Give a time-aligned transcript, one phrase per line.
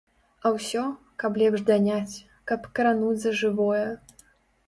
[0.45, 0.83] А ўсё,
[1.23, 2.15] каб лепш даняць,
[2.51, 3.85] каб крануць за жывое.